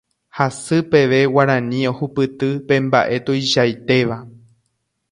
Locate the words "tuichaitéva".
3.25-4.17